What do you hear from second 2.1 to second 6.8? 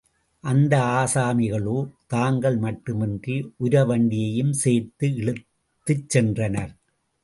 தாங்கள் மட்டுமின்றி உரவண்டியையும் சேர்த்து இழுத் துச்சென்றனர்.